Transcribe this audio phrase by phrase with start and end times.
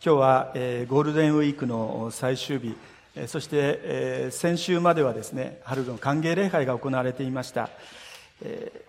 [0.00, 2.76] 今日は、えー、ゴールデンウィークの最終日、
[3.16, 7.68] えー、そして、えー、先週まではですね春の歓迎礼拝が行われていました、
[8.40, 8.88] えー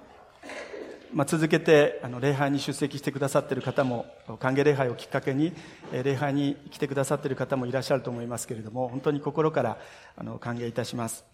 [1.12, 4.06] まあ、続けてあの礼拝に出席してくださっている方も
[4.40, 5.52] 歓迎礼拝をきっかけに、
[5.92, 9.80] え、礼拝に来てくださっている方もいらっしゃると思いますけれども本当に心から
[10.16, 11.26] あの歓迎いたします、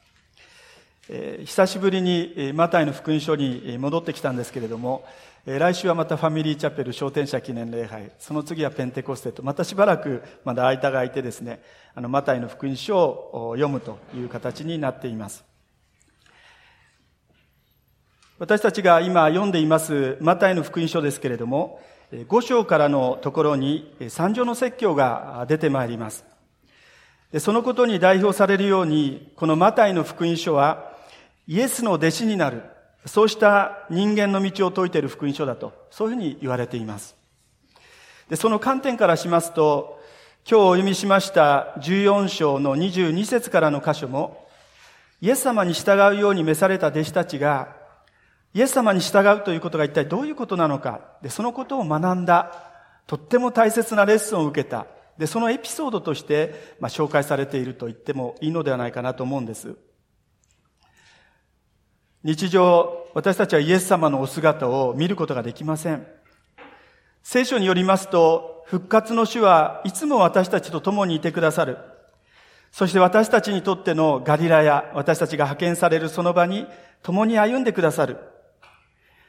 [1.09, 5.03] え、久しぶりにマタイの福音書に戻ってきたんですけれども
[5.45, 11.61] 来週はまたファミリーチャペル昇天者記念礼拝、その次はペンテコステと、またしばらくまだ間が空いてですね、
[11.93, 15.45] あの、マタイの福音書を読むという形になっています。
[18.39, 21.79] 私たちが今読んでいますマタイの福音書ですけれども、
[22.11, 26.25] 5章からのところに三条の説教が出てまいります。
[27.37, 30.91] そのことに代表されるように、このマタイの福音書は、
[31.47, 32.63] イエスの弟子になる
[33.05, 37.15] そうした人間の道を説いている福音書だと、そういうふうに言われています。
[38.29, 40.01] で、その観点からしますと、
[40.49, 44.47] 今日お読みしました14章の22節からの箇所も、
[45.21, 47.75] イエス様に従うように召された弟子たちが、
[48.53, 52.51] イエス様に従うということが一体どういうことなのか、で、そのことを学んだ、
[53.05, 59.75] とっても大切なレッスンを受けた、で、そのエピソードとして、まあ、紹介されていると言ってもいいのではないかなと思うんです。
[62.25, 66.07] 日常、私たちはイエス様のお姿を見ることができません。
[67.21, 71.77] 聖書によりますと、復活の主はいつも私たちと共にいてくださる。
[72.71, 76.65] そして私たちにとってのガリラや私たちが派遣されるその場に
[77.03, 78.17] 共に歩んでくださる。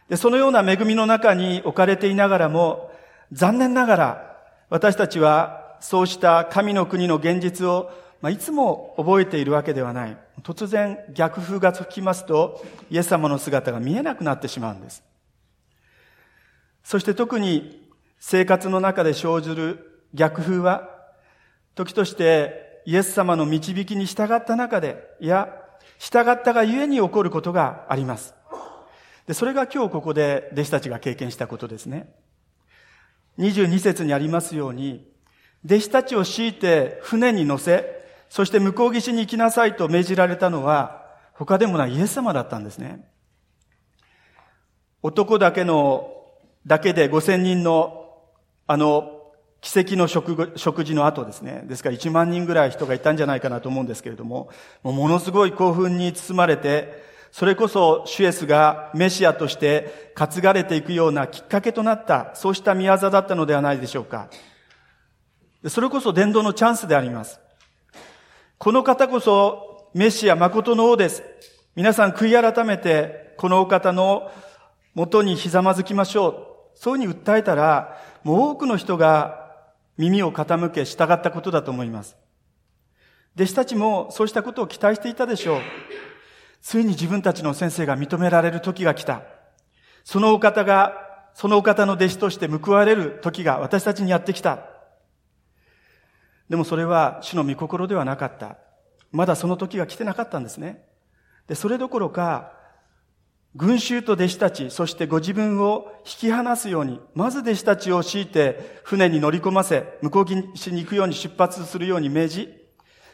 [0.09, 2.91] で、そのような恵みの中に置かれていながらも、
[3.31, 4.37] 残念ながら
[4.71, 7.91] 私たちはそうした神の国の現実を
[8.23, 10.17] まあ、いつも覚えているわけではない。
[10.43, 15.03] 突然逆風が吹きますと、イエス様の姿が見えなくなってしまうんです。
[16.85, 20.89] そして特に生活の中で生じる逆風は、
[21.75, 25.53] 時としてイエス様の導きに従った中で、いや、
[25.99, 28.35] 従ったがゆえに起こることがあります。
[29.27, 32.13] で、それが今日ここで弟子たちが経験したことですね。
[33.39, 35.11] 22節にありますように、
[35.65, 37.96] 弟子たちを強いて船に乗せ、
[38.37, 43.09] そして向こう岸に行きなさいと命じられたのは、他でもないイエス様だったんですね。
[45.03, 46.15] 男だけの、
[46.67, 48.13] だけで5000人の、
[48.67, 49.33] あの、
[49.63, 51.63] 奇跡の食食事の後ですね。
[51.65, 54.51] ですから1万人ぐらい人がいたんじゃないかなと思うんですけれども、
[54.83, 56.93] もうものすごい興奮に包まれて、
[57.33, 64.29] それこそシュエスがメシアとして担がれていくようなきっかけとなった、そうした見業だったのではないでしょうか。
[65.69, 67.41] それこそ伝道のチャンスであります。
[68.59, 71.23] この方こそメシア誠の王です。
[71.75, 74.31] 皆さん悔い改めて、このお方の
[74.95, 76.35] 元にひざまずきましょう。
[76.75, 79.53] そういうふうに訴えたら、もう多くの人が
[79.99, 82.17] 耳を傾け従ったことだと思います。
[83.37, 85.61] 弟子たちもそうしたことを期待していたでしょう。
[86.63, 89.23] ついに自分たちの先生が認められる時が来た。
[90.03, 90.95] そのお方が、
[91.35, 94.76] そのお方の弟子として報われる時が私たちにやってきた。
[96.49, 98.59] でもそれは主の御心ではなかった。
[99.13, 100.85] まだその時が来てなかったんですね。
[101.49, 102.53] で、それどころか、
[103.55, 112.55] 群衆と弟子たち、そしてご自分を引き離すように、まず弟子たちを強いて船に乗り込ませ、向こう岸に行くように出発するように命じ、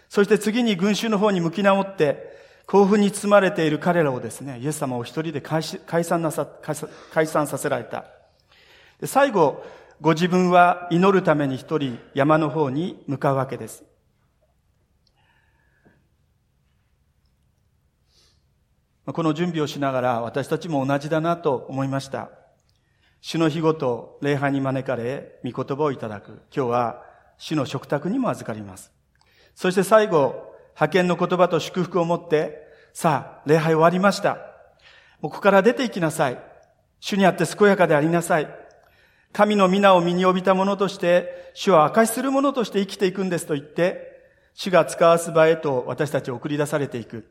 [0.08, 2.32] そして次に群衆の方に向き直って、
[2.66, 6.46] 興奮に包まれている彼らをですね、イエス様を一人で解散なさ、
[7.12, 8.04] 解散させられた。
[9.00, 9.64] で最後、
[10.02, 13.84] ご自分は祈るために一人山の方に向かうわけです。
[19.06, 22.30] この準備をしながら私たちも同じだなと思いました。
[23.20, 26.42] 主の日ごと礼拝に招かれ、御言葉をいただく。
[26.52, 27.04] 今日は
[27.38, 28.90] 主の食卓にも預かります。
[29.54, 32.58] そして最後、派遣の言葉と祝福を持って、
[32.92, 34.38] さあ、礼拝終わりました。
[35.20, 36.42] ここから出て行きなさい。
[36.98, 38.61] 主にあって健やかでありなさい。
[39.32, 44.10] 神の皆を身に帯びたものとして、主は証しするものとして生きていくんですと言って、
[44.54, 47.26] 主が使わす場へと私たちを送り出されていく。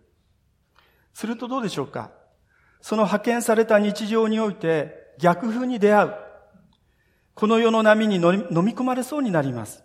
[1.13, 2.11] するとどうでしょうか？
[2.81, 6.13] その派遣された日常において逆風に出会う。
[7.35, 9.83] この世の波に飲み込まれそうになります。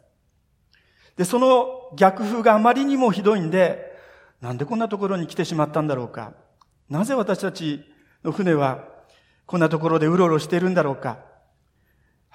[1.17, 3.95] で、その逆風があまりにもひどいんで、
[4.41, 6.33] なんでこんなところに来てしまったんだろうか？
[6.89, 7.85] なぜ私たち
[8.25, 8.85] の船は
[9.45, 11.19] こんなところでうろうろしているんだろうか？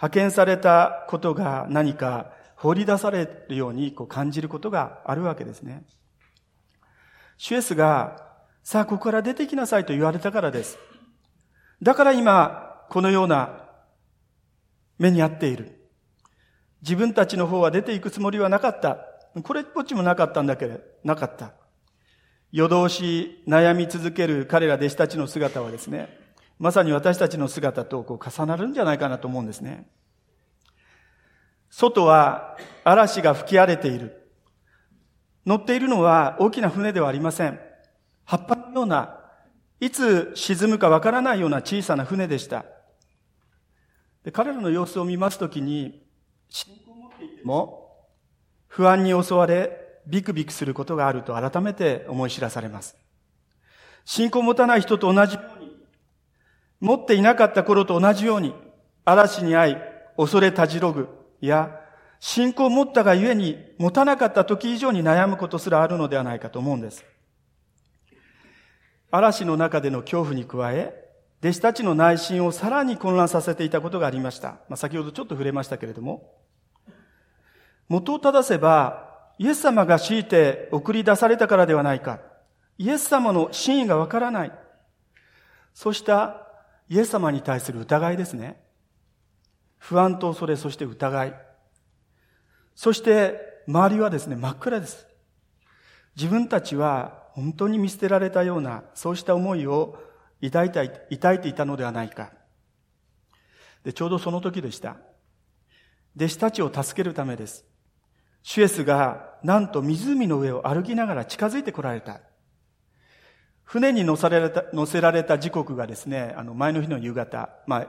[0.02, 5.84] 派遣されたことが何か放り出されるようにこう感じることがあるわけですね。
[7.38, 8.18] シュエスが、
[8.64, 10.80] さあ、ここから出てきなさいと言われたからです。
[11.84, 13.70] だから今、このような
[14.98, 15.88] 目に遭っている。
[16.82, 19.06] 自分たちの方は出ていくつもりはなかった。
[19.44, 21.54] これっぽっちもなかったんだけど、なかった。
[22.52, 26.21] 夜通し悩み続ける彼ら弟子たちの姿はですね、
[26.62, 29.90] まさに私たちの姿とこう重なるんじゃないかなと思うんですね。
[31.72, 34.30] 外は嵐が吹き荒れている。
[35.44, 37.60] 乗っているのは大きな船ではありません。
[38.26, 39.18] 葉っぱのような、
[39.80, 42.64] いつ沈むかわからないような小さな船でした。
[44.24, 46.06] で彼らの様子を見ますときに、
[46.48, 47.90] 信仰を持っていても、
[48.68, 52.96] 不安に襲われ、ビクビクすることがあると改めて思い知らされます。
[54.06, 55.40] 信仰を持たない人と同じ、
[56.82, 58.54] 持っていなかった頃と同じように、
[59.06, 59.78] 嵐に遭い、
[60.18, 61.08] 恐れたじろぐ、
[61.40, 61.80] や、
[62.20, 67.06] 信仰を持ったがゆえに、持たなかった時以上に悩むことすらあるのではないかと思うんです。
[69.12, 71.02] 嵐の中での恐怖に加え、
[71.42, 74.50] 弟子たちの内心をさらに混乱させていたことがありました。
[74.70, 76.34] まあ、先ほどちょっと触れましたけれども、
[77.90, 82.20] 元を正せば、イエス様が強いて送り出されたからではないか。
[82.78, 84.52] イエス様の真意がわからない。
[85.74, 86.51] そうした
[86.92, 88.62] イエス様に対する疑いですね。
[89.78, 91.34] 不安と恐れ、そして疑い。
[92.76, 95.08] そして周りはですね、真っ暗です。
[96.18, 100.04] 自分たちは本当に見捨てられたような、そうした思いを
[100.44, 102.34] 抱いた抱いていたのではないか。
[103.86, 104.98] で、ちょうどその時でした。
[106.18, 107.64] 弟子たちを助けるためです。
[108.44, 112.20] シュエスがなんと湖の上を歩きながら近づいてこられた。
[113.72, 117.88] 船に乗せられた、乗せられた時刻がですね、あの前の日の夕方、まあ、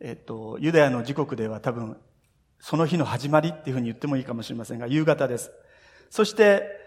[0.00, 1.96] えっと、ユダヤの時刻では多分、
[2.60, 5.50] その日の始まりっていうふうに言ってもいいかもしれませんが、夕方です。
[6.10, 6.78] そして、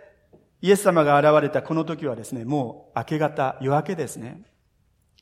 [0.62, 4.40] イエス様が現れたこの時はですね、もう明け方、夜明けですね。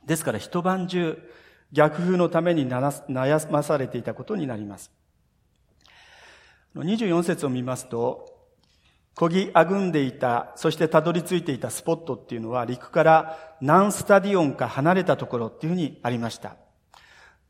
[0.06, 1.18] ですから一晩中、
[1.72, 4.92] 逆風のために悩まされていたことになります。
[6.76, 8.33] 24節を見ますと、
[9.16, 16.56] 漕ぎあぐんでいた、そしてたどり着いていたスポットっていうのは陸から何スタディオンか離れたところっていうふうにありました。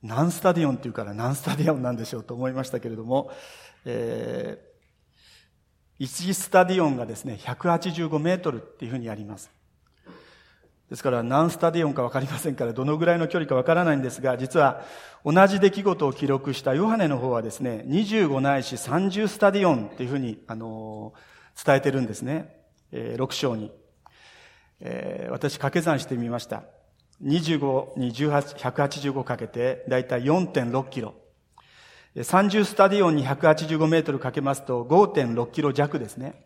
[0.01, 3.31] 何スタディオンっていうから何スタディオンなんでしょうと思いましたけれども、
[3.85, 9.49] えー、1スタディオンがですね、185メートルっていうふうにあります。
[10.89, 14.83] ですから何スタディオンかわかりませんから、どのぐらいの距離かわからないんですが、実は
[15.25, 21.32] 同じ出来事を記録したヨハネの方はですね、25ないし30スタディオンっていうふうに、あのー、
[21.63, 22.55] 伝えてるんですね。
[22.91, 23.71] えー、6章に。
[24.79, 26.63] えー、私掛け算してみました。
[27.23, 31.15] 25に18、185かけて、だいたい4.6キロ。
[32.15, 36.45] 30スタディオンに185メートルかけますと5.6キロ弱ですね。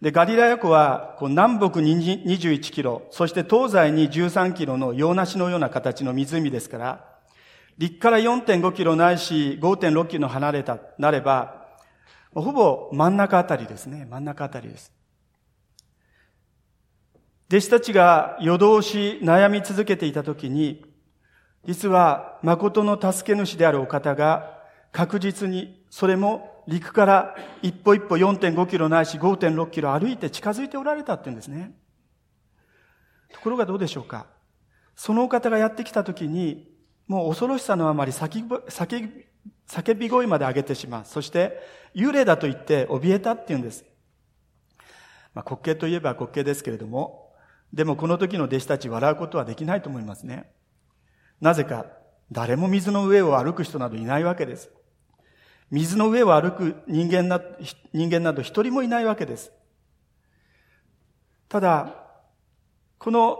[0.00, 7.04] で、ガリラヤ湖は、こう南北に21キロ、そして東西に13キロの洋梨のような形の湖ですから、
[7.78, 11.65] 陸から4.5キロないし5.6キロ離れた、なれば、
[12.42, 14.06] ほぼ真ん中あたりですね。
[14.10, 14.92] 真ん中あたりです。
[17.48, 20.84] 弟子たちが夜通し悩み続けていたときに、
[21.64, 24.60] 実は誠の助け主であるお方が
[24.92, 31.72] 確実にそれも陸から一歩一歩4.5キロないし5.6キロ歩いて近づいておられたって言うんですね。
[33.32, 34.26] ところがどうでしょうか
[34.94, 36.68] そのお方がやってきた時に、
[37.06, 39.24] もう恐ろしさのあまり叫び叫
[39.68, 41.04] 叫び声まで上げてしまう。
[41.04, 41.60] そして、
[41.94, 43.84] 幽霊だと言って怯えたって言うんです。
[45.34, 47.32] まあ、滑稽といえば滑稽ですけれども、
[47.72, 50.50] でもこの時の弟子たち笑うことはできないと思いますね。
[51.40, 51.86] なぜか、
[52.32, 54.70] 誰も水の上を歩く人などいないわけです。
[55.70, 57.40] 水の上を歩く人間な
[57.92, 59.52] 人間など一人もいないわけです。
[61.48, 62.06] ただ、
[62.98, 63.38] この、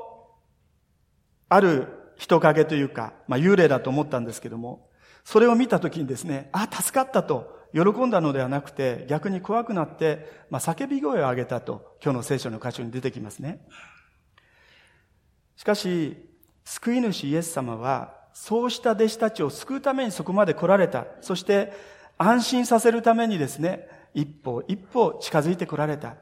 [1.49, 4.86] ある人影というか、まあ幽霊だと思ったんですけども、
[5.25, 13.61] それを見たときにですね、あ、助かったと喜んだのではなくて、逆に怖くなって、まあ叫び声を上げたと、今日の聖書の箇所に出てきますね。
[15.57, 16.17] しかし、
[16.65, 21.07] 救い主イエス様は、そうした弟子たちを救うためにそこまで来られた。
[21.21, 21.73] そして、
[22.19, 26.17] 安心させるためにですね、一歩一歩近づいてこられた。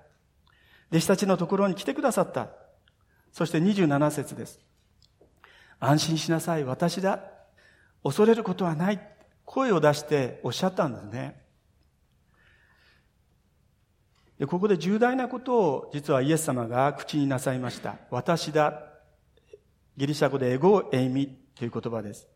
[0.90, 2.50] 弟子たちのところに来てくださった。
[3.32, 4.60] そして27節です。
[5.80, 7.33] 安心しなさい、私だ。
[8.04, 9.00] 恐れることはない。
[9.44, 11.42] 声を出しておっしゃったんですね。
[14.38, 17.96] でここで重大なことを実はイエス様が口になさいました。
[18.10, 18.82] 私だ。
[19.96, 22.26] ギリシャ語でエゴエイミという言葉です。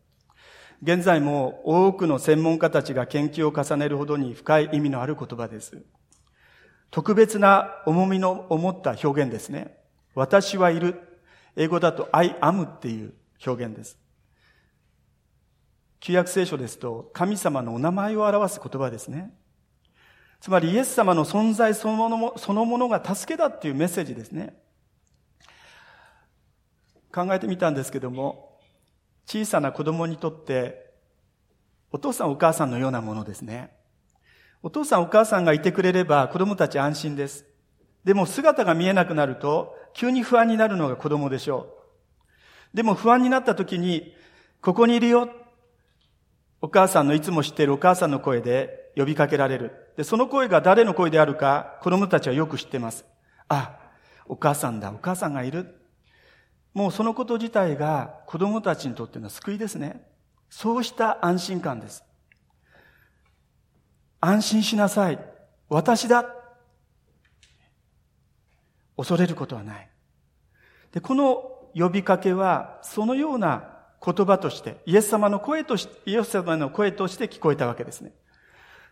[0.81, 5.83] 現在も多くの専門家たちが研究を重ねるほどに深い意味のある言葉です。
[6.89, 9.77] 特別な重みの思った表現ですね。
[10.15, 11.01] 私はいる。
[11.55, 13.13] 英語だと I am っていう
[13.45, 13.97] 表現です。
[15.99, 19.33] 旧約聖書ですと神様のお名前を表す言葉ですね。
[20.39, 24.55] つまりイエス様の存在そのものそのものが助けだっていうメッセージですね。
[27.11, 28.57] 考えてみたんですけども、
[29.25, 30.89] 小さな子供にとって、
[31.91, 33.71] お父さんお母さんのようなものですね。
[34.61, 37.45] お父さんお母さんがいてくれれば子供たち安心です。
[38.03, 41.75] でも姿が見えなくなると、急に不安になるのが子供でしょ
[42.73, 42.77] う。
[42.77, 44.15] でも不安になった時に、
[44.61, 45.29] ここにいるよ。
[46.61, 49.93] お母さんのいつも知っているお母さんの声で呼びかけられる。
[49.95, 53.05] で、その声が誰の声であるか、子供たちはよく知ってます。
[53.47, 53.79] あ、
[54.27, 55.75] お母さんだ、お母さんがいる。
[56.73, 60.05] もうそのこと自体が子供たちにとっての救いですね。
[60.49, 62.03] そうした安心感です。
[64.19, 65.19] 安心しなさい。
[65.69, 66.25] 私だ。
[68.97, 69.89] 恐れることはない。
[70.91, 71.35] で、この
[71.73, 78.11] 呼びかけは、そのような言葉として、イエス様の声として、イエス様の声として聞こえたわけですね。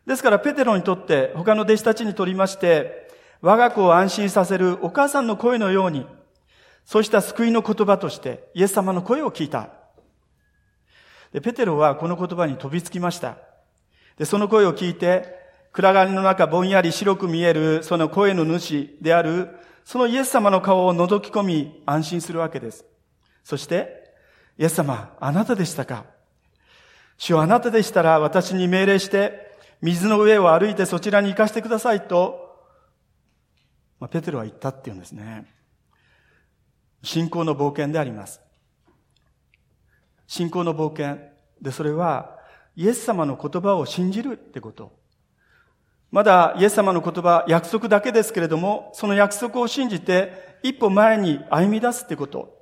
[0.05, 3.09] ですから、ペテロにとって、他の弟子たちにとりまして、
[3.41, 6.05] 我が子を安心させるお母さんの声のように、
[6.85, 9.69] そうした救いの言葉として、イエス様の声を聞いた。
[11.33, 13.37] で、ペテロはこの言葉に飛びつきました。
[14.17, 15.35] で、その声を聞いて、
[15.73, 19.49] 暗がりの中ぼんやり白く見えるその声の主である、
[19.83, 22.85] そのイエス様の顔を覗き込み安心するわけです。
[23.43, 24.06] そして、
[24.57, 26.05] イエス様、あなたでしたか？
[27.17, 32.47] 主はあなたでしたら私に命令して、水の上を歩いてそちらに行かせてくださいと、
[33.99, 35.45] まあ、ペテロは言ったっていうんですね。
[37.03, 38.41] 信仰の冒険であります。
[40.27, 41.23] 信仰の冒険。
[41.61, 42.37] で、それは、
[42.75, 44.99] イエス様の言葉を信じるってこと。
[46.11, 52.57] まだイエス様の言葉、約束だけですけれども、その約束を信じて、一歩前に歩み出すってこと。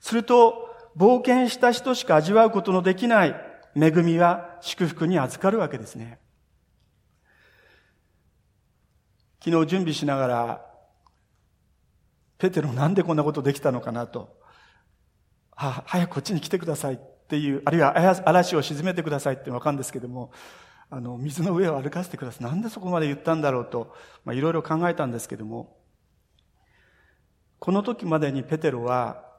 [0.00, 3.34] すると、冒険した人しか味わうことのできない
[3.76, 6.18] 恵みは祝福に預かるわけですね。
[9.42, 10.66] 昨日準備しながら、
[12.38, 14.36] ペテロなんでこんなことできたのかなと。
[15.56, 17.94] は、早くこっちに来てくださいっていう、あるいは
[18.24, 20.32] 嵐を沈めてくださいってわかるんですけども、
[20.90, 22.44] あの、水の上を歩かせてください。
[22.44, 23.94] なんでそこまで言ったんだろうと、
[24.24, 25.76] まあ、いろいろ考えたんですけども、
[27.58, 29.29] この時までにペテロは、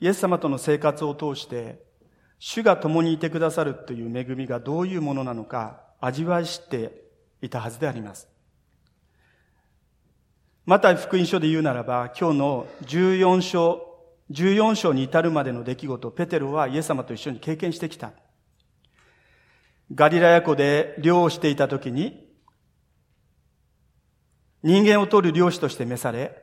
[0.00, 1.82] イエス様との生活を通して、
[2.38, 7.02] 主が共にいてくださるという恵みがどういうものなのか、味わい知って
[7.42, 8.28] いたはずであります。
[10.64, 13.86] また福音書で言うならば、今日の14章、
[14.30, 18.12] 14章に至るまでの出来事、ペテロはイエス様と一緒に経験してきた。
[19.94, 22.26] ガリラヤ湖で漁をしていた時に、
[24.62, 26.39] 人間を取る漁師として召され、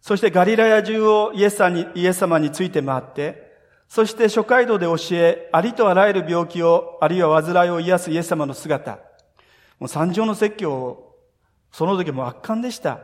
[0.00, 3.48] そしてガリラヤ中をイエス様にイエス様について回って、
[3.88, 8.98] そして諸街道で教え、ありとあらゆる病気を、あるいは煩いを癒すイエス様の姿。
[9.78, 11.16] もう三条の説教を、
[11.72, 13.00] その時も圧巻でした。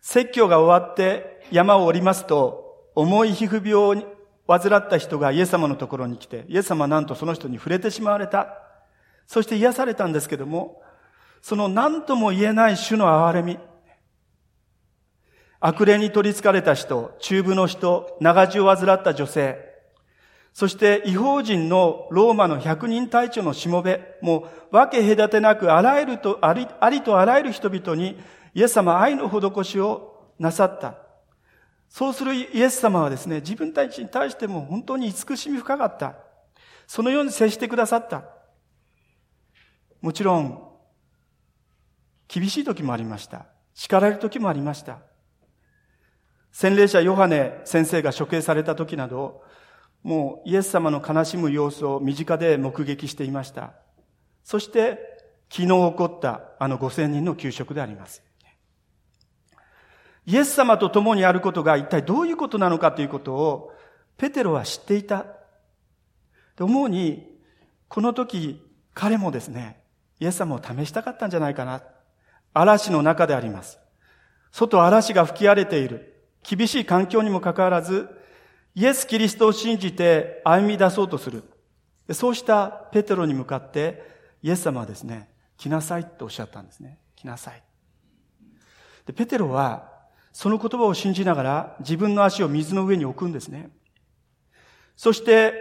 [0.00, 8.48] 説教が終わって山を降りますと、重い皮膚病を患った人がイエス様のところに来て、イエス様はなんとその人に触れてしまわれた。
[9.26, 10.80] そして癒されたんですけども、
[11.42, 13.58] その何とも言えない種の憐れみ。
[15.66, 19.58] 悪霊に取り憑かれた人、中部の人、長寿を患った女性、
[20.52, 28.16] そして違法人のローマの百人隊長のしもべ、もう分け隔てなくあらゆると、ありありとあらゆる人々に
[28.54, 30.98] イエス様愛の施しをなさった。
[31.88, 36.14] そうするイエス様はですね、自分たちに対しても本当に慈しみ深かった。
[36.86, 38.22] そのように接してくださった。
[40.00, 40.62] もちろん、
[42.28, 43.46] 厳しい時もありました。
[43.74, 45.00] 叱られる時もありました。
[46.58, 49.42] 洗礼者ヨハネ先生が処刑された時など、
[50.02, 53.74] もうイエス様の悲しむ様子を身近で目撃していました。
[54.42, 55.18] そして、
[55.50, 58.22] 昨日起こったあの5000人の給食であります。
[60.24, 63.74] イエス様と共にあることが一体どういうことなのかということを、
[64.16, 65.26] ペテロは知っていた。
[66.56, 67.38] と思うに、
[67.88, 69.82] この時、彼もですね、
[70.20, 71.82] イエス様を試したかったんじゃないかな。
[72.54, 73.78] 嵐の中であります。
[74.52, 76.14] 外嵐が吹き荒れている。
[76.48, 78.08] 厳しい環境にもかかわらず、
[78.74, 81.42] イエス・キリストを信じて歩み出そうとする。
[82.12, 84.02] そうしたペテロに向かって、
[84.42, 86.98] イエス様はですね、来なさいとおっしゃったんですね。
[87.16, 87.62] 来なさい。
[89.06, 89.90] で、ペテロは、
[90.32, 93.70] その言葉を信じながら自分の足を水の上に置くんですね。
[94.96, 95.54] そして、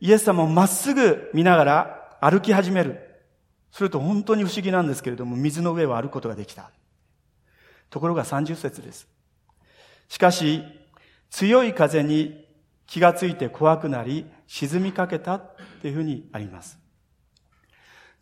[0.00, 3.00] イエス様をまっすぐ見ながら歩き始める。
[3.72, 6.70] すると本当に不思議なんですけれども、水の上を歩くことができた。
[7.90, 9.08] ところが30節です。
[10.08, 10.62] しかし、
[11.30, 12.46] 強い風に
[12.86, 16.78] 気がついて怖くなり、沈みかけたというふうにあります。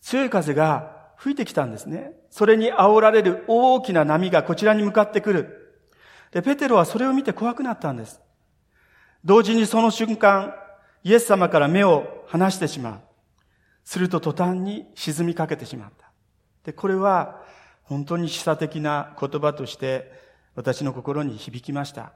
[0.02, 2.12] 強い風が吹いてきたんですね。
[2.31, 5.85] それに煽られる大きな波がこちらに向かってくる。
[6.33, 8.21] で、ペテロはそれを見て怖くなったんです。
[9.25, 10.55] 同時にその瞬間、
[11.02, 13.00] イエス様から目を離してしまう。
[13.85, 16.11] すると途端に沈みかけてしまった。
[16.64, 17.40] で、これは
[17.85, 20.25] 本当に示唆的な言葉として
[20.56, 22.12] 私の心に響きました。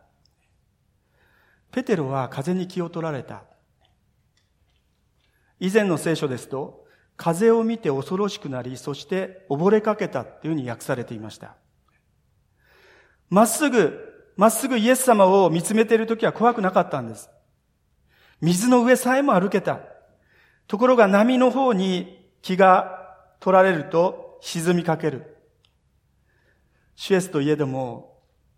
[1.70, 3.44] ペテロは風に気を取られた。
[5.60, 6.86] 以前の聖書ですと、
[7.18, 11.54] 風を見て恐ろしくなり、そして溺れかけたっていうふうに訳されていました。
[13.28, 17.28] まっすぐ、まっすぐイエス様を見つめているときは怖くなかったんです。
[18.40, 19.80] 水の上さえも歩けた。
[20.66, 25.36] ところが波の方に気が取られると沈みかける。
[26.96, 28.09] シュエスといえども、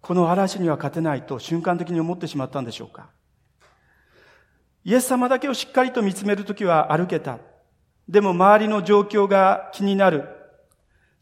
[0.02, 3.08] この嵐には勝てないと瞬間的に思ってしまったんでしょうか？
[4.84, 7.38] イエス様だけをしっかりと見つめるときは歩けた。
[8.08, 10.28] でも周りの状況が気になる。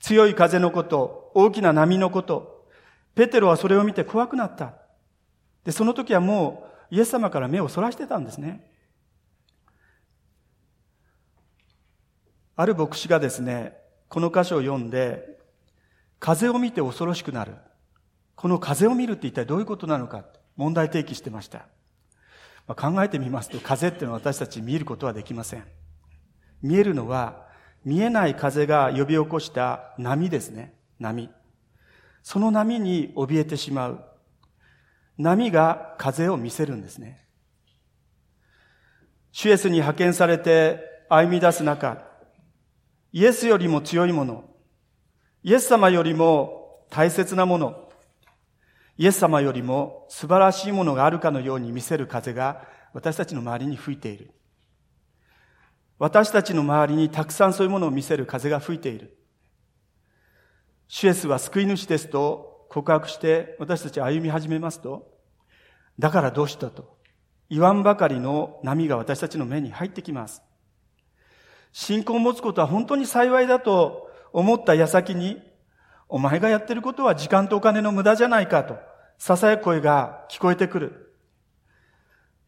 [0.01, 2.67] 強い風のこと、大きな波のこと。
[3.15, 4.77] ペテロはそれを見て怖くなった。
[5.63, 8.67] で、その時はもうイエス様から目をそらしてたんですね。
[12.57, 13.77] ある牧師がですね、
[14.09, 15.39] この箇所を読んで、
[16.19, 17.57] 風を見て恐ろしくなる。
[18.41, 20.25] この風を見るって一体どういうことなのか、
[20.57, 21.67] 問題提起してました。
[22.67, 25.65] まあ、考えてみますと、風っていうのは私たち見ることはできません。
[26.63, 27.47] 見えるのは、
[27.85, 30.73] 見えない風が呼び起こした波ですね。
[30.99, 31.29] 波。
[32.23, 34.05] その波に怯えてしまう。
[35.19, 37.23] 波が風を見せるんですね。
[39.33, 40.81] シュエスに派遣されて
[41.11, 42.03] 歩み出す中、
[43.13, 44.49] イエスよりも強いもの、
[45.43, 47.90] イエス様よりも大切なもの、
[49.01, 54.31] イエス様よりも素晴らしいものがあるかのように見せる風が私たちの周りに吹いている。
[55.99, 59.17] 私たちの周りにたくさんそういうものを見せる風が吹いている。
[60.87, 65.09] シュエスは救い主ですと告白して私たち歩み始めますと、
[65.99, 66.99] だからどうしたと
[67.49, 70.43] 言わんばかりの波が私たちの目に入ってきます。
[71.73, 75.41] 信仰を持つことは本当に幸いだと思った矢先に、
[76.07, 78.90] お前がやってることは時間とお金の無駄じゃないかと、
[79.21, 81.15] 囁く声が聞こえてくる。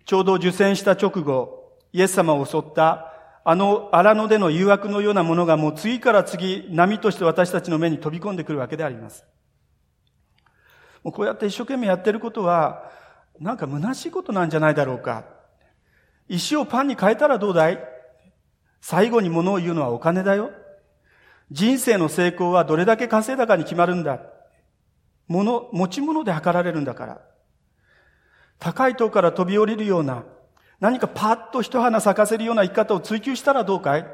[0.07, 3.13] ちょうど受選した直後、イエス様を襲った
[3.45, 9.25] あの荒野での誘惑のようなものがもう次から次波として私たちの目に飛び込んでくるわけであります。
[11.05, 12.91] もうこうやって一生懸命やってることは、
[13.39, 15.25] なんか虚しいことなんじゃないだろうか。
[16.29, 17.79] 石をパンに変えたらどうだい？
[18.81, 20.53] 最後に物を言うのはお金だよ。
[21.51, 24.21] 人生の成功はどれだけ稼いだかに決まるんだ。
[25.29, 27.21] 物、持ち物で測られるんだから。
[28.59, 30.25] 高い塔から飛び降りるような
[30.79, 34.07] 何かパッと一花咲かせるような生き方を追求したらどうかい？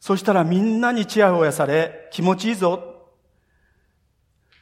[0.00, 3.08] そしたらみんなにチヤホヤされ、気持ちいいぞ。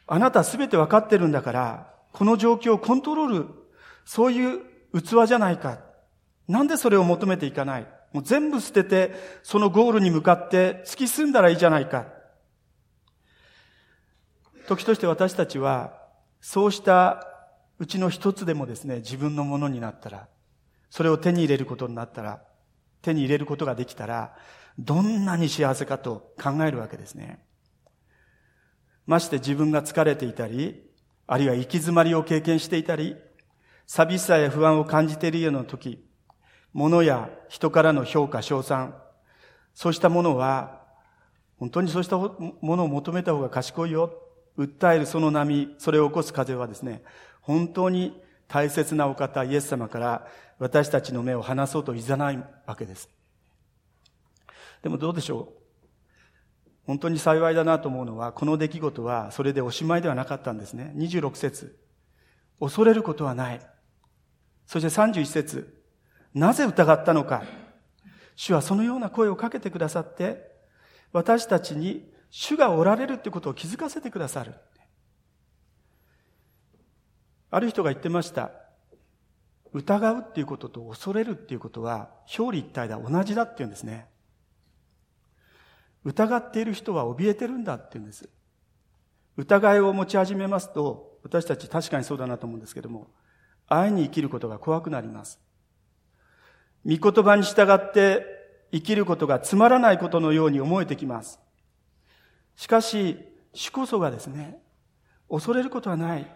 [0.06, 3.46] あなたすべてわかってるんだから、この状況をコントロール、
[4.04, 4.60] そういう
[4.92, 5.78] 器じゃないか。
[6.46, 7.86] なんでそれを求めていかない？
[8.12, 12.06] もう全部捨てて、そのゴールに向かって突き進んだらいいじゃないか。
[14.66, 15.98] 時として私たちは、
[16.40, 17.26] そうした
[17.78, 20.28] うちの一つでもですね、自分のものになったら、
[20.90, 22.42] それを手に入れることになったら、
[23.02, 24.36] 手に入れることができたら、
[24.78, 27.44] どんなに幸せかと考えるわけですね。
[29.06, 30.82] まして自分が疲れていたり、
[31.26, 33.16] あるいは行き詰まりを経験していたり、
[33.86, 36.06] 寂しさや不安を感じているような時、
[36.72, 38.94] 物や人からの評価、称賛、
[39.74, 40.82] そうしたものは、
[41.58, 44.23] 本当にそうしたものを求めた方が賢いよ。
[44.58, 47.02] 訴えるその波、それを起こす風はですね、
[47.40, 50.26] 本当に大切なお方、イエス様から
[50.58, 53.08] 私たちの目を離そうといざないわけです。
[54.82, 55.64] でもどうでしょう？
[56.86, 60.92] 本当に幸いだなと思うのは、この出来事はそれでおしまいではなかったんですね。
[60.96, 61.78] 26節
[62.60, 63.60] 恐れることはない。
[64.66, 65.82] そして31節
[66.34, 67.42] なぜ疑ったのか。
[68.36, 70.50] 主はそのような声をかけてくださって、
[71.12, 74.54] 私たちに主がおられるということを気づかせてくださる。
[77.48, 78.50] ある人が言ってました。
[79.72, 84.08] 疑うっていうことと恐れるっていうことは表裏一体だ、同じだっていうんですね。
[86.02, 88.28] 疑っている人は怯えてるんだっていうんです。
[89.36, 93.12] 疑いを持ち始めますと、私たち確かにそうだなと思うんですけども、
[93.68, 95.38] 愛に生きることが怖くなります。
[96.84, 98.26] 御言葉に従って
[98.72, 101.38] 生きることがつまらないことのように思えてきます。
[102.56, 103.18] しかし、
[103.52, 104.60] 主こそがですね、
[105.28, 106.26] 恐れることはない。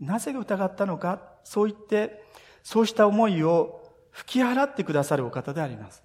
[0.00, 2.24] なぜ疑ったのか、そう言って
[2.62, 6.02] そうした思いを吹き払ってくださるお方であります。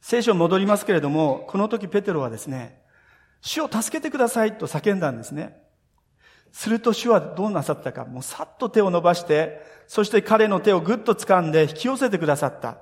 [0.00, 2.82] 聖書に戻りますけれども、この時ペテロはですね、
[3.40, 5.56] 主を助けてくださいと叫んだんですね。
[6.52, 12.78] すると主はどうなさったか、もうさっと手を伸ばして、そして彼の手をぐっと掴んで引き寄せてくださった。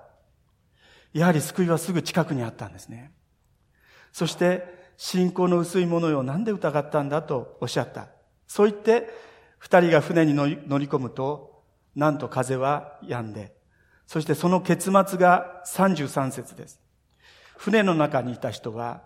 [1.12, 3.12] やはり救いはすぐ近くにあったんですね。
[4.12, 8.09] そして、信仰の薄い者よ、なんで疑ったんだとおっしゃった。
[8.46, 9.09] そう言って、
[9.59, 10.56] 二人が船に乗り
[10.87, 11.62] 込むと、
[11.94, 13.54] なんと風は止んで、
[14.06, 16.80] そしてその結末が33節です。
[17.56, 19.02] 船の中にいた人は、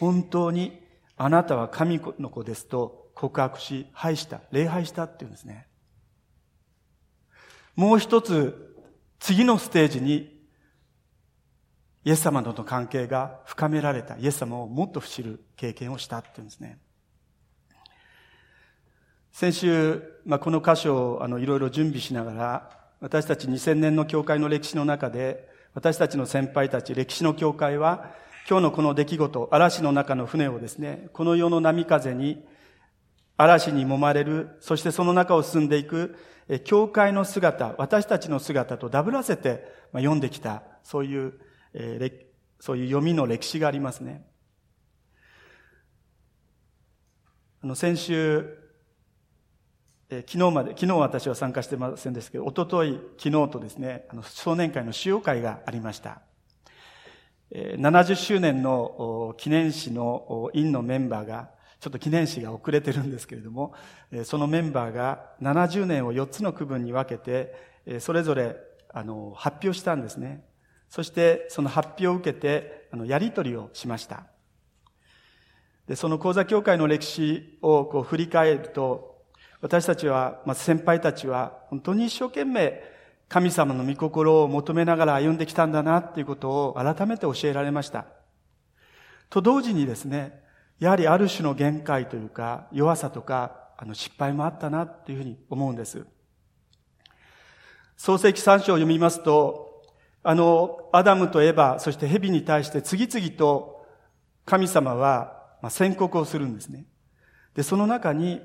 [0.00, 0.80] 本当に
[1.16, 5.66] あなたは神の子ですと告白し、拝した、礼拝したっていうんですね。
[7.76, 8.76] もう一つ、
[9.18, 10.41] 次のステージに、
[12.04, 16.78] イエス様との関係が深められた、イエス様をもっと知る経験をしたっていうんですね。
[19.30, 28.10] 先週、まあ、この箇所をあのいろいろ準備しながら、私たち2000年の教会の歴史の中で、私たちの先輩たち、歴史の教会は、
[28.48, 32.44] 今日のこの出来事、嵐の中の船をですね、この世の波風に、
[33.36, 36.16] 嵐に揉まれる、そしてその中を進んでいく、
[36.64, 41.34] 教会の姿、私たちの姿とダブらせて読んできた、そういう、
[41.74, 42.26] え
[42.60, 44.24] そういう読みの歴史がありますね。
[47.62, 48.58] あの、先週、
[50.10, 56.22] え昨日まで、昨日私は参加してませんですけど、一昨日、昨日とですね、あの、少年会の使用会がありました。
[57.52, 63.74] 70周年の記念誌の院のメンバーが、ちょっと記念誌が遅れてるんですけれども、
[64.24, 68.56] そのメンバーが70年を4つの区分に分けて、それぞれ、
[68.88, 70.44] あの、発表したんですね。
[70.92, 74.26] そして、その発表を受けて、あの、やりとりをしました。
[75.86, 79.22] で、その講座協会の歴史をこう振り返ると、
[79.62, 82.82] 私たちは、まあ、先輩たちは、本当に一生懸命、
[83.30, 88.04] 神様の御心を求めながら歩んできたんだなっていうことを改めて教えられました。
[89.30, 90.42] と同時にですね、
[90.78, 96.04] やはりある種の限界というか、弱さとか、あの失敗もあったなっていうふうに思うんです。
[97.96, 99.71] 創世記3章を読みますと、
[100.22, 103.86] あの、アダムとエバ、そして蛇に対して次々と
[104.44, 106.86] 神様は宣告をするんですね。
[107.54, 108.40] で、その中に、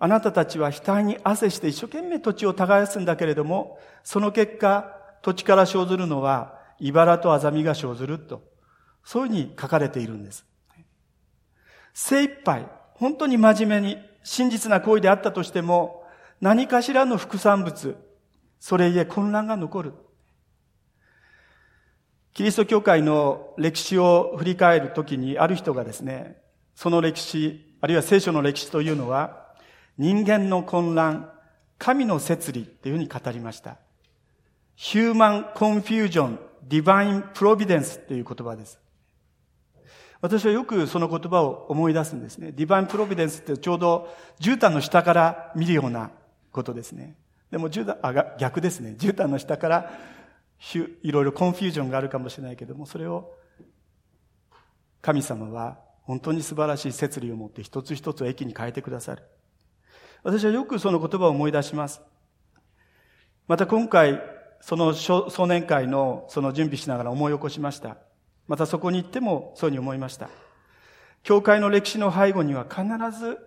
[0.00, 8.42] あなたたちは額に汗して一生懸命土地を耕すんだけれども、その結果、土地から生ずるのは、茨とアザミが生ずると。
[9.04, 10.46] そういうふうに書かれているんです。
[11.92, 16.04] 精一杯、本当に真面目に、真実な行為であったとしても、
[16.40, 17.96] 何かしらの副産物、
[18.60, 19.94] それゆえ混乱が残る。
[22.38, 26.40] キリスト教会の歴史を振り返るときに、ある人がですね、
[26.76, 29.48] その歴史、あるいは聖書の歴史というのは、
[29.96, 31.32] 人間の混乱、
[31.78, 33.78] 神の摂理っていうふうに語りました。
[34.76, 38.78] ヒューマンコンフュージョン、ディバインプロビデンスっていう言葉です。
[40.20, 42.52] 私はよくその言葉を思い出すんですね。
[42.52, 46.12] ディバインプロビデンスってちょうど絨毯の下から見るような
[46.52, 47.16] ことですね。
[47.50, 48.94] でも絨毯、あ、逆ですね。
[48.96, 49.90] 絨毯の下から
[51.02, 53.32] いろいろコンフュージョンがあるかもしれないけども、それを
[55.00, 59.22] 神様は本当に素晴らしい摂理を持って一つ一つを駅に変えてくださる。
[60.22, 62.00] 私はよくその言葉を思い出します。
[63.46, 64.20] また今回、
[64.60, 67.96] その少年会のその準備しながら思い起こしました。
[68.48, 70.28] またそこに行ってもそうに思いました。
[71.22, 72.82] 教会の歴史の背後には必
[73.16, 73.38] ず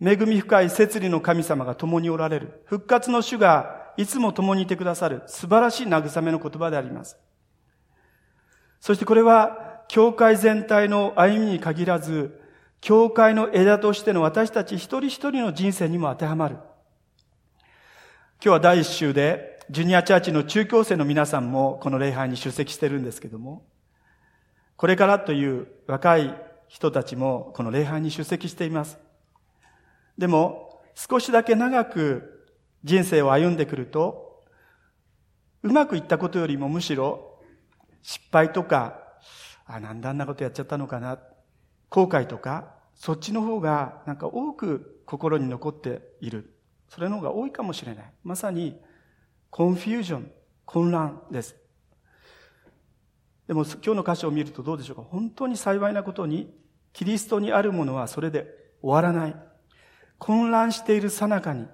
[0.00, 2.62] 恵み深い摂理の神様が共におられる。
[2.66, 7.18] 復活の主がいつも共にいてくださる素晴らしい慰めの言葉であります。
[8.78, 12.40] そしてこれは教会全体の歩みに限らず、
[12.80, 16.54] 教会の枝としての私たち一人一人の人生にも当てはまる。
[16.54, 23.66] 今日は第一週で、ジュニアチャーチの中高生の皆さんもこの礼拝に出席してるんですけども、
[24.76, 28.96] これからという若い人たちもこの礼拝に出席しています。
[30.16, 32.37] でも、少しだけ長く
[32.84, 34.44] 人生を歩んでくると、
[35.62, 37.40] うまくいったことよりもむしろ
[38.02, 39.00] 失敗とか、
[39.66, 41.18] あ、なんであんなことやっちゃったのかな。
[41.90, 46.54] 後悔とか、そっちの方がなんか多く心に残っている。
[46.88, 48.12] それの方が多いかもしれない。
[48.24, 48.80] まさに、
[49.50, 50.30] コンフュージョン、
[50.64, 51.56] 混乱です。
[53.46, 55.02] でも今日の箇所を見るとどうでしょうか？
[55.02, 56.54] 本当に幸いなことに、
[56.92, 58.46] キリストにあるものはそれで
[58.82, 59.36] 終わらない。
[60.18, 61.66] 混乱しているさなかに、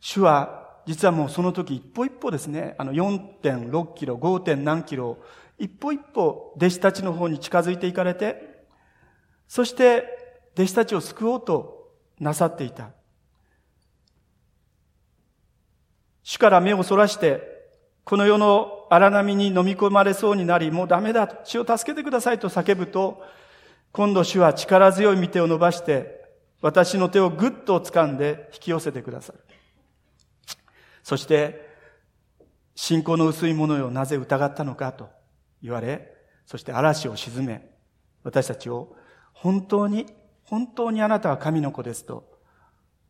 [0.00, 0.58] 主は
[0.88, 4.56] 実はもうその時一歩一歩ですね、あの4.6キロ、5.
[4.56, 5.18] 何キロ、
[5.58, 8.64] 一歩一歩弟子たちの方に近づいていかれて、
[9.48, 10.04] そして
[10.54, 12.90] 弟子たちを救おうとなさっていた。
[16.22, 17.42] 主から目をそらして、
[18.04, 23.22] この世の荒波に飲み込まれそうになり、もうダメだ、主を助けてくださいと叫ぶと、
[23.92, 26.18] 今度主は力強い御手を伸ばして、
[26.62, 29.47] 私の手をぐっと掴んで引き寄せてくださる。
[31.08, 31.66] そして、
[32.74, 35.08] 信仰の薄いものよ、なぜ疑ったのかと
[35.62, 36.12] 言われ、
[36.44, 37.70] そして嵐を沈め、
[38.24, 38.94] 私たちを
[39.32, 40.04] 本当に、
[40.44, 42.30] 本当にあなたは神の子ですと、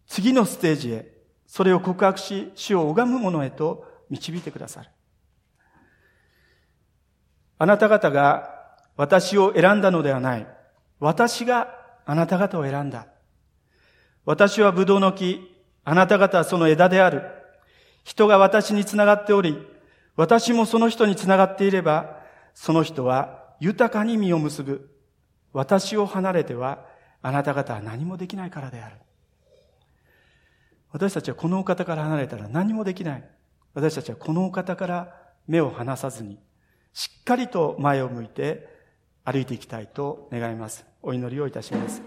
[0.07, 1.13] 次のステージへ、
[1.49, 4.91] それを告白し、主を拝む者へと導いてくださる。
[7.59, 10.47] あなた方が私を選んだのではない。
[11.01, 11.75] 私が
[12.07, 13.09] あなた方を選んだ。
[14.25, 17.38] 私はブドウの木、あなた方はその枝である。
[18.09, 19.59] 人が私につながっており、
[20.17, 22.21] 私もその人につながっていれば、
[22.55, 24.91] その人は豊かに実を結ぶ。
[25.53, 26.87] 私を離れては、
[27.21, 28.97] あなた方は何もできないからである。
[30.91, 33.29] 私たちはこのお方から離れたら何もできない。
[33.75, 35.15] 私たちはこのお方から
[35.47, 36.39] 目を離さずに、
[36.95, 38.67] しっかりと前を向いて
[39.23, 40.87] 歩いていきたいと願います。
[41.03, 42.01] お祈りをいたします。